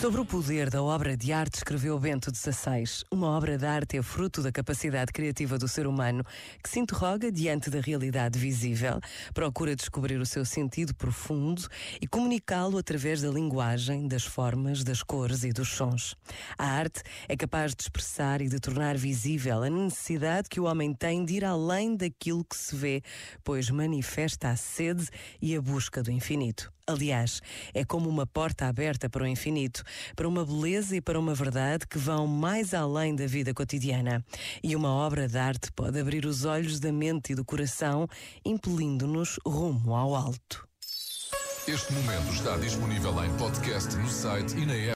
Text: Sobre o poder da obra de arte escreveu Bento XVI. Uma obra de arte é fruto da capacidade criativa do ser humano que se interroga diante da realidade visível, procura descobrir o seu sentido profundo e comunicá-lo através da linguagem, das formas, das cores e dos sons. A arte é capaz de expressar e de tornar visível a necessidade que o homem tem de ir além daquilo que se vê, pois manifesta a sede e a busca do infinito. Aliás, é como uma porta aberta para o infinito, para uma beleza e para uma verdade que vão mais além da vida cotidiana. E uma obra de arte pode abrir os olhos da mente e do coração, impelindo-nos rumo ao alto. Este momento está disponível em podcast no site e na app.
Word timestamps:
Sobre 0.00 0.20
o 0.20 0.26
poder 0.26 0.68
da 0.68 0.82
obra 0.82 1.16
de 1.16 1.32
arte 1.32 1.54
escreveu 1.54 1.98
Bento 1.98 2.30
XVI. 2.30 2.84
Uma 3.10 3.28
obra 3.28 3.56
de 3.56 3.64
arte 3.64 3.96
é 3.96 4.02
fruto 4.02 4.42
da 4.42 4.52
capacidade 4.52 5.10
criativa 5.10 5.56
do 5.56 5.66
ser 5.66 5.86
humano 5.86 6.22
que 6.62 6.68
se 6.68 6.78
interroga 6.78 7.32
diante 7.32 7.70
da 7.70 7.80
realidade 7.80 8.38
visível, 8.38 9.00
procura 9.32 9.74
descobrir 9.74 10.20
o 10.20 10.26
seu 10.26 10.44
sentido 10.44 10.94
profundo 10.94 11.66
e 11.98 12.06
comunicá-lo 12.06 12.76
através 12.76 13.22
da 13.22 13.30
linguagem, 13.30 14.06
das 14.06 14.24
formas, 14.24 14.84
das 14.84 15.02
cores 15.02 15.44
e 15.44 15.52
dos 15.52 15.70
sons. 15.70 16.14
A 16.58 16.66
arte 16.66 17.02
é 17.26 17.34
capaz 17.34 17.74
de 17.74 17.82
expressar 17.82 18.42
e 18.42 18.48
de 18.48 18.60
tornar 18.60 18.98
visível 18.98 19.62
a 19.62 19.70
necessidade 19.70 20.50
que 20.50 20.60
o 20.60 20.64
homem 20.64 20.92
tem 20.92 21.24
de 21.24 21.36
ir 21.36 21.44
além 21.44 21.96
daquilo 21.96 22.44
que 22.44 22.56
se 22.56 22.76
vê, 22.76 23.02
pois 23.42 23.70
manifesta 23.70 24.50
a 24.50 24.56
sede 24.56 25.08
e 25.40 25.56
a 25.56 25.62
busca 25.62 26.02
do 26.02 26.10
infinito. 26.10 26.75
Aliás, 26.88 27.42
é 27.74 27.84
como 27.84 28.08
uma 28.08 28.24
porta 28.24 28.68
aberta 28.68 29.10
para 29.10 29.24
o 29.24 29.26
infinito, 29.26 29.82
para 30.14 30.28
uma 30.28 30.44
beleza 30.44 30.94
e 30.94 31.00
para 31.00 31.18
uma 31.18 31.34
verdade 31.34 31.84
que 31.84 31.98
vão 31.98 32.28
mais 32.28 32.72
além 32.72 33.16
da 33.16 33.26
vida 33.26 33.52
cotidiana. 33.52 34.24
E 34.62 34.76
uma 34.76 34.90
obra 34.90 35.26
de 35.26 35.36
arte 35.36 35.72
pode 35.72 35.98
abrir 35.98 36.24
os 36.24 36.44
olhos 36.44 36.78
da 36.78 36.92
mente 36.92 37.32
e 37.32 37.34
do 37.34 37.44
coração, 37.44 38.06
impelindo-nos 38.44 39.36
rumo 39.44 39.96
ao 39.96 40.14
alto. 40.14 40.64
Este 41.66 41.92
momento 41.92 42.32
está 42.32 42.56
disponível 42.58 43.24
em 43.24 43.36
podcast 43.36 43.96
no 43.96 44.08
site 44.08 44.56
e 44.56 44.64
na 44.64 44.74
app. 44.74 44.94